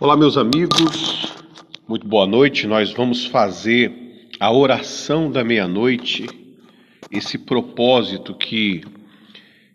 [0.00, 1.26] Olá, meus amigos,
[1.88, 2.68] muito boa noite.
[2.68, 6.24] Nós vamos fazer a oração da meia-noite,
[7.10, 8.84] esse propósito que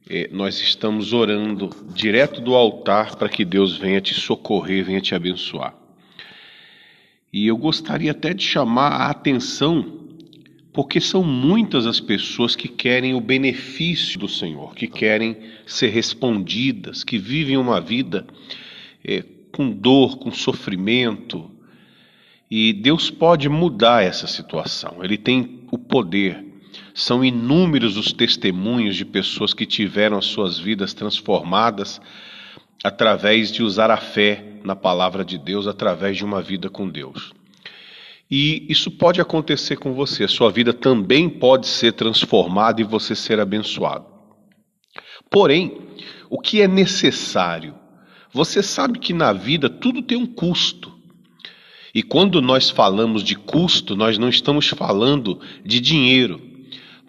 [0.10, 5.14] eh, nós estamos orando direto do altar para que Deus venha te socorrer, venha te
[5.14, 5.76] abençoar.
[7.34, 10.08] E eu gostaria até de chamar a atenção,
[10.72, 15.36] porque são muitas as pessoas que querem o benefício do Senhor, que querem
[15.66, 18.26] ser respondidas, que vivem uma vida
[19.04, 19.22] é,
[19.54, 21.50] com dor, com sofrimento.
[22.52, 26.44] E Deus pode mudar essa situação, Ele tem o poder.
[26.94, 32.02] São inúmeros os testemunhos de pessoas que tiveram as suas vidas transformadas
[32.84, 37.32] através de usar a fé na palavra de Deus, através de uma vida com Deus.
[38.30, 43.16] E isso pode acontecer com você, a sua vida também pode ser transformada e você
[43.16, 44.06] ser abençoado.
[45.30, 45.78] Porém,
[46.30, 47.76] o que é necessário?
[48.34, 50.92] Você sabe que na vida tudo tem um custo.
[51.94, 56.42] E quando nós falamos de custo, nós não estamos falando de dinheiro.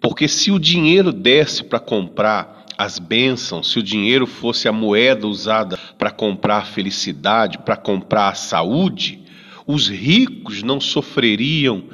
[0.03, 5.27] Porque se o dinheiro desse para comprar as bênçãos, se o dinheiro fosse a moeda
[5.27, 9.21] usada para comprar a felicidade, para comprar a saúde,
[9.67, 11.85] os ricos não sofreriam,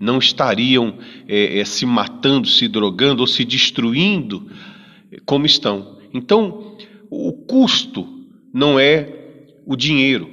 [0.00, 4.50] não estariam é, é, se matando, se drogando ou se destruindo
[5.24, 5.98] como estão.
[6.12, 6.76] Então,
[7.08, 8.19] o custo
[8.52, 9.08] não é
[9.66, 10.30] o dinheiro.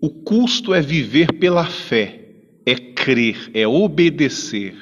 [0.00, 2.20] O custo é viver pela fé,
[2.66, 4.74] é crer, é obedecer.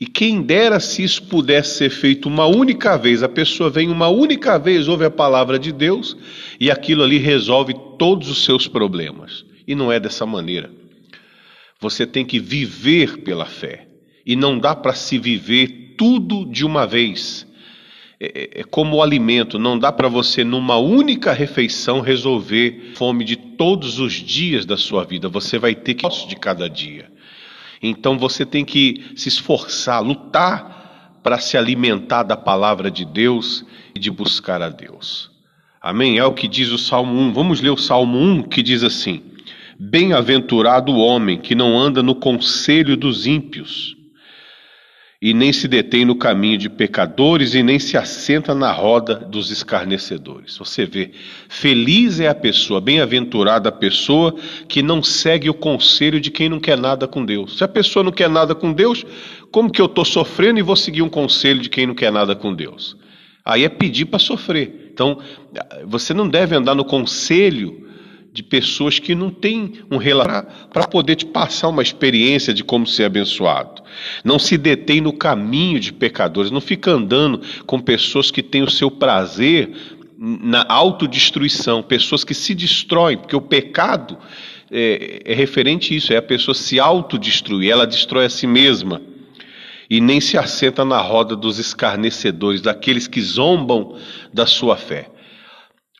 [0.00, 4.08] E quem dera se isso pudesse ser feito uma única vez, a pessoa vem uma
[4.08, 6.16] única vez, ouve a palavra de Deus
[6.58, 9.44] e aquilo ali resolve todos os seus problemas.
[9.66, 10.70] E não é dessa maneira.
[11.80, 13.88] Você tem que viver pela fé.
[14.24, 17.46] E não dá para se viver tudo de uma vez.
[18.20, 23.24] É, é, é como o alimento, não dá para você numa única refeição resolver fome
[23.24, 25.26] de todos os dias da sua vida.
[25.30, 27.10] Você vai ter que de cada dia.
[27.82, 33.64] Então você tem que se esforçar, lutar para se alimentar da palavra de Deus
[33.94, 35.30] e de buscar a Deus.
[35.80, 36.18] Amém?
[36.18, 37.32] É o que diz o Salmo 1.
[37.32, 39.22] Vamos ler o Salmo 1 que diz assim:
[39.78, 43.96] Bem-aventurado o homem que não anda no conselho dos ímpios
[45.22, 49.50] e nem se detém no caminho de pecadores e nem se assenta na roda dos
[49.50, 50.56] escarnecedores.
[50.56, 51.10] Você vê,
[51.46, 54.34] feliz é a pessoa, bem-aventurada a pessoa
[54.66, 57.58] que não segue o conselho de quem não quer nada com Deus.
[57.58, 59.04] Se a pessoa não quer nada com Deus,
[59.50, 62.34] como que eu estou sofrendo e vou seguir um conselho de quem não quer nada
[62.34, 62.96] com Deus?
[63.44, 64.90] Aí é pedir para sofrer.
[64.90, 65.18] Então,
[65.84, 67.89] você não deve andar no conselho
[68.32, 72.86] de pessoas que não têm um relato para poder te passar uma experiência de como
[72.86, 73.82] ser abençoado.
[74.24, 78.70] Não se detém no caminho de pecadores, não fica andando com pessoas que têm o
[78.70, 79.70] seu prazer
[80.18, 84.18] na autodestruição, pessoas que se destroem, porque o pecado
[84.70, 89.00] é, é referente a isso, é a pessoa se autodestruir, ela destrói a si mesma.
[89.88, 93.96] E nem se assenta na roda dos escarnecedores, daqueles que zombam
[94.32, 95.10] da sua fé.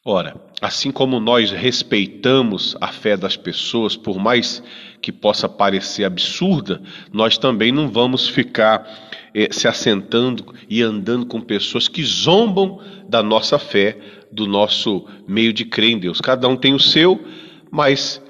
[0.05, 4.63] Ora, assim como nós respeitamos a fé das pessoas, por mais
[5.01, 6.83] que possa parecer absurda,
[7.13, 8.87] nós também não vamos ficar
[9.35, 13.97] eh, se assentando e andando com pessoas que zombam da nossa fé,
[14.31, 16.21] do nosso meio de crer em Deus.
[16.21, 17.25] Cada um tem o seu,
[17.71, 18.23] mas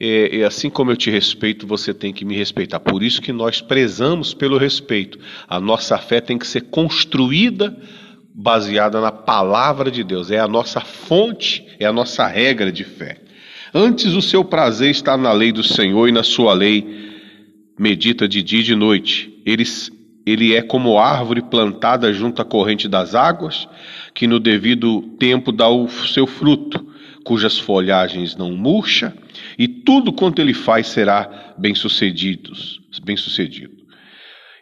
[0.00, 2.80] é, é, assim como eu te respeito, você tem que me respeitar.
[2.80, 5.18] Por isso que nós prezamos pelo respeito.
[5.46, 7.76] A nossa fé tem que ser construída
[8.34, 13.20] baseada na palavra de Deus, é a nossa fonte, é a nossa regra de fé.
[13.72, 17.12] Antes o seu prazer está na lei do Senhor e na sua lei
[17.78, 19.40] medita de dia e de noite.
[19.46, 19.62] Ele,
[20.26, 23.68] ele é como árvore plantada junto à corrente das águas,
[24.12, 26.84] que no devido tempo dá o seu fruto,
[27.24, 29.16] cujas folhagens não murcha,
[29.58, 32.52] e tudo quanto ele faz será bem sucedido.
[33.02, 33.74] Bem sucedido.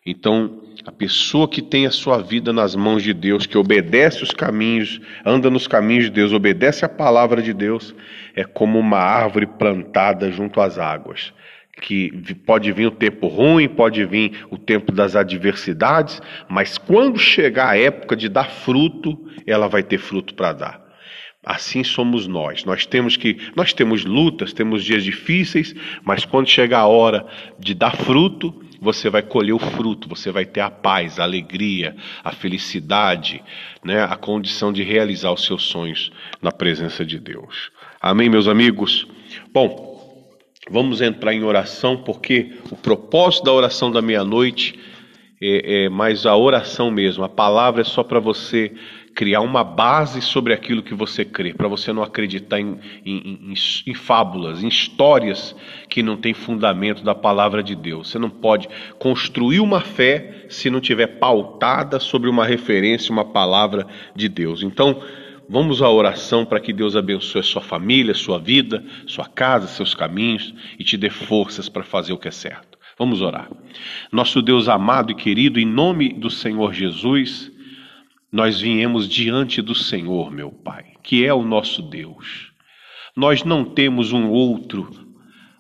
[0.06, 4.30] Então, a pessoa que tem a sua vida nas mãos de Deus, que obedece os
[4.32, 7.94] caminhos, anda nos caminhos de Deus, obedece a palavra de Deus,
[8.34, 11.32] é como uma árvore plantada junto às águas.
[11.80, 12.10] Que
[12.46, 17.78] pode vir o tempo ruim, pode vir o tempo das adversidades, mas quando chegar a
[17.78, 20.82] época de dar fruto, ela vai ter fruto para dar.
[21.44, 22.64] Assim somos nós.
[22.64, 25.74] Nós temos que, nós temos lutas, temos dias difíceis,
[26.04, 27.26] mas quando chegar a hora
[27.58, 31.94] de dar fruto, você vai colher o fruto, você vai ter a paz, a alegria,
[32.24, 33.40] a felicidade,
[33.84, 36.10] né, a condição de realizar os seus sonhos
[36.42, 37.70] na presença de Deus.
[38.00, 39.06] Amém, meus amigos?
[39.52, 40.28] Bom,
[40.68, 44.76] vamos entrar em oração, porque o propósito da oração da meia-noite
[45.42, 47.24] é, é mais a oração mesmo.
[47.24, 48.72] A palavra é só para você
[49.14, 53.54] criar uma base sobre aquilo que você crê, para você não acreditar em, em, em,
[53.86, 55.54] em, fábulas, em histórias
[55.88, 58.08] que não têm fundamento da palavra de Deus.
[58.08, 58.68] Você não pode
[58.98, 64.62] construir uma fé se não tiver pautada sobre uma referência, uma palavra de Deus.
[64.62, 65.02] Então,
[65.48, 70.54] vamos à oração para que Deus abençoe sua família, sua vida, sua casa, seus caminhos
[70.78, 72.71] e te dê forças para fazer o que é certo.
[73.02, 73.50] Vamos orar.
[74.12, 77.50] Nosso Deus amado e querido, em nome do Senhor Jesus,
[78.30, 82.52] nós viemos diante do Senhor, meu Pai, que é o nosso Deus.
[83.16, 84.88] Nós não temos um outro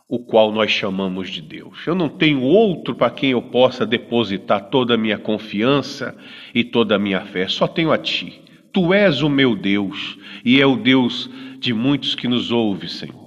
[0.08, 1.84] o qual nós chamamos de Deus.
[1.84, 6.16] Eu não tenho outro para quem eu possa depositar toda a minha confiança
[6.54, 7.48] e toda a minha fé.
[7.48, 8.40] Só tenho a Ti.
[8.72, 11.28] Tu és o meu Deus e é o Deus
[11.58, 13.21] de muitos que nos ouve, Senhor.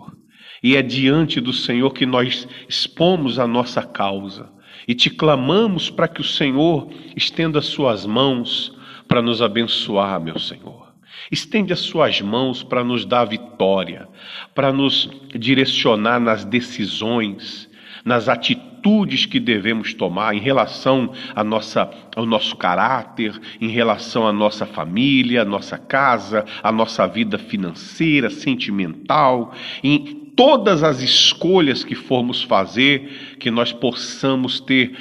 [0.66, 4.50] E é diante do Senhor que nós expomos a nossa causa
[4.88, 8.76] e te clamamos para que o Senhor estenda suas mãos
[9.08, 10.92] para nos abençoar, meu Senhor.
[11.32, 14.08] Estende as suas mãos para nos dar vitória,
[14.56, 17.70] para nos direcionar nas decisões,
[18.04, 24.34] nas atitudes que devemos tomar em relação à nossa, ao nosso caráter, em relação à
[24.34, 29.54] nossa família, à nossa casa, à nossa vida financeira, sentimental,
[29.84, 34.96] em todas as escolhas que formos fazer, que nós possamos ter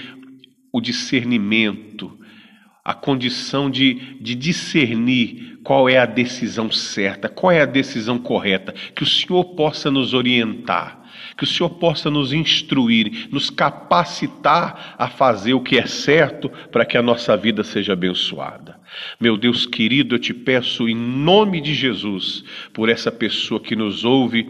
[0.72, 2.19] o discernimento
[2.84, 8.75] a condição de, de discernir qual é a decisão certa, qual é a decisão correta,
[8.94, 11.02] que o Senhor possa nos orientar,
[11.38, 16.84] que o Senhor possa nos instruir, nos capacitar a fazer o que é certo para
[16.84, 18.78] que a nossa vida seja abençoada.
[19.19, 22.44] Meu Deus querido, eu te peço em nome de Jesus,
[22.75, 24.46] por essa pessoa que nos ouve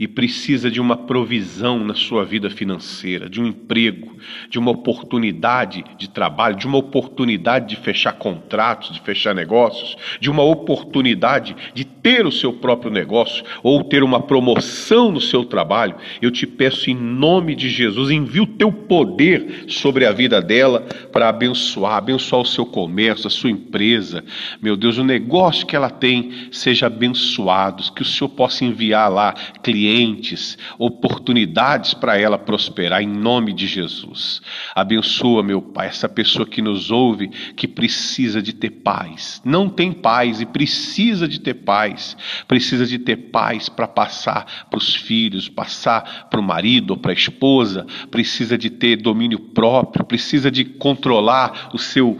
[0.00, 4.16] e precisa de uma provisão na sua vida financeira, de um emprego,
[4.48, 10.30] de uma oportunidade de trabalho, de uma oportunidade de fechar contratos, de fechar negócios, de
[10.30, 15.96] uma oportunidade de ter o seu próprio negócio ou ter uma promoção no seu trabalho,
[16.22, 20.80] eu te peço em nome de Jesus, envia o teu poder sobre a vida dela
[21.12, 24.24] para abençoar, abençoar o seu comércio, a sua empresa.
[24.62, 29.34] Meu Deus, o negócio que ela tem seja abençoado, que o Senhor possa enviar lá
[29.62, 34.40] clientes clientes, oportunidades para ela prosperar em nome de Jesus.
[34.74, 39.42] Abençoa, meu Pai, essa pessoa que nos ouve, que precisa de ter paz.
[39.44, 42.16] Não tem paz e precisa de ter paz.
[42.46, 47.14] Precisa de ter paz para passar para os filhos, passar para o marido para a
[47.14, 47.84] esposa.
[48.10, 52.16] Precisa de ter domínio próprio, precisa de controlar o seu,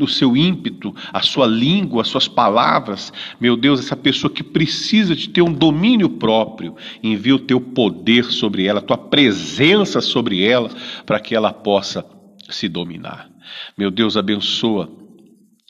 [0.00, 3.12] o seu ímpeto, a sua língua, as suas palavras.
[3.40, 6.74] Meu Deus, essa pessoa que precisa de ter um domínio próprio
[7.12, 10.70] envia o teu poder sobre ela, a tua presença sobre ela,
[11.06, 12.04] para que ela possa
[12.48, 13.30] se dominar.
[13.76, 14.90] Meu Deus, abençoa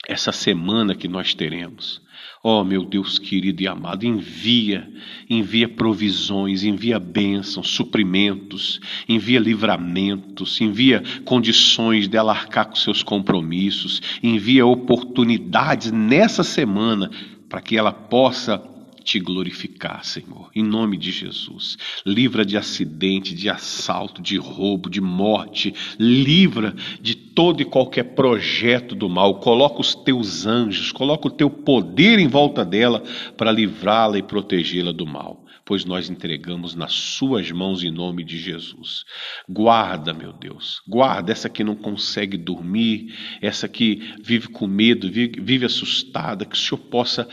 [0.07, 2.01] essa semana que nós teremos.
[2.45, 4.85] Oh, meu Deus querido e amado, envia,
[5.29, 14.65] envia provisões, envia bênçãos, suprimentos, envia livramentos, envia condições dela arcar com seus compromissos, envia
[14.65, 17.09] oportunidades nessa semana
[17.47, 18.61] para que ela possa
[19.03, 21.77] te glorificar, Senhor, em nome de Jesus.
[22.05, 25.73] Livra de acidente, de assalto, de roubo, de morte.
[25.99, 29.39] Livra de todo e qualquer projeto do mal.
[29.39, 33.03] Coloca os teus anjos, coloca o teu poder em volta dela
[33.37, 35.43] para livrá-la e protegê-la do mal.
[35.65, 39.05] Pois nós entregamos nas suas mãos em nome de Jesus.
[39.47, 45.39] Guarda, meu Deus, guarda essa que não consegue dormir, essa que vive com medo, vive,
[45.41, 47.29] vive assustada, que o Senhor possa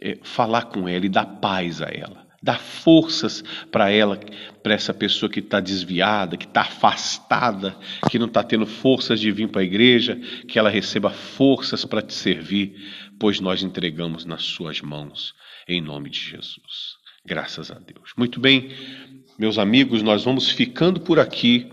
[0.00, 4.18] é, falar com ela e dar paz a ela, dar forças para ela,
[4.62, 7.76] para essa pessoa que está desviada, que está afastada,
[8.10, 10.16] que não está tendo forças de vir para a igreja,
[10.48, 12.74] que ela receba forças para te servir,
[13.18, 15.34] pois nós entregamos nas suas mãos,
[15.68, 16.96] em nome de Jesus.
[17.26, 18.12] Graças a Deus.
[18.18, 18.70] Muito bem,
[19.38, 21.66] meus amigos, nós vamos ficando por aqui,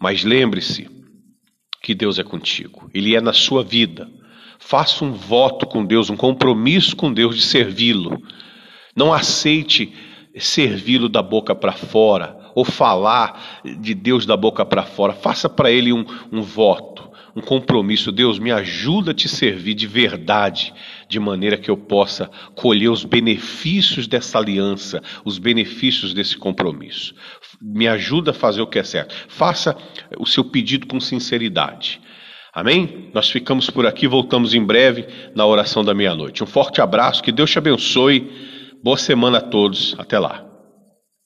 [0.00, 0.90] mas lembre-se
[1.80, 4.10] que Deus é contigo, Ele é na sua vida.
[4.64, 8.22] Faça um voto com Deus, um compromisso com Deus de servi-lo.
[8.96, 9.92] Não aceite
[10.38, 15.12] servi-lo da boca para fora ou falar de Deus da boca para fora.
[15.12, 18.12] Faça para Ele um, um voto, um compromisso.
[18.12, 20.72] Deus, me ajuda a te servir de verdade,
[21.08, 27.14] de maneira que eu possa colher os benefícios dessa aliança, os benefícios desse compromisso.
[27.60, 29.14] Me ajuda a fazer o que é certo.
[29.28, 29.76] Faça
[30.18, 32.00] o seu pedido com sinceridade.
[32.52, 33.08] Amém?
[33.14, 36.44] Nós ficamos por aqui, voltamos em breve na oração da meia-noite.
[36.44, 38.30] Um forte abraço, que Deus te abençoe.
[38.82, 39.94] Boa semana a todos.
[39.98, 40.51] Até lá.